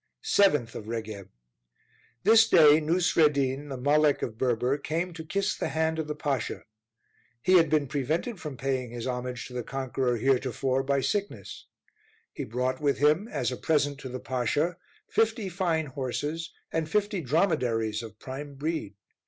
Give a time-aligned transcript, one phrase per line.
[0.23, 1.29] 7th of Regeb.
[2.23, 6.63] This day Nousreddin, the Malek of Berber, came to kiss the hand of the Pasha.
[7.43, 11.67] He had been prevented from paying his homage to the conqueror heretofore by sickness.
[12.33, 14.77] He brought with him, as a present to the Pasha,
[15.07, 18.95] fifty fine horses, and fifty dromedaries of prime breed.